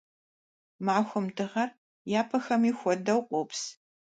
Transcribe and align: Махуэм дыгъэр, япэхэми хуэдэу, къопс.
Махуэм 0.85 1.25
дыгъэр, 1.35 1.69
япэхэми 2.19 2.71
хуэдэу, 2.79 3.21
къопс. 3.29 3.61